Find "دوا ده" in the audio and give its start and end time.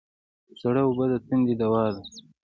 1.61-2.01